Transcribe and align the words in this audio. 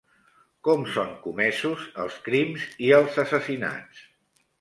Com 0.67 0.85
són 0.93 1.11
comesos 1.25 1.83
els 2.05 2.15
crims 2.29 2.65
i 2.87 2.89
els 3.01 3.21
assassinats? 3.25 4.01